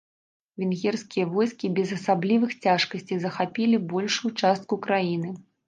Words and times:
Венгерскія 0.61 1.25
войскі 1.33 1.69
без 1.81 1.91
асаблівых 1.97 2.57
цяжкасцей 2.65 3.17
захапілі 3.29 3.83
большую 3.95 4.35
частку 4.43 4.83
краіны. 4.91 5.29